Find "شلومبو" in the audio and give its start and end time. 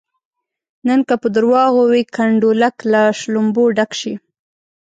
3.19-3.63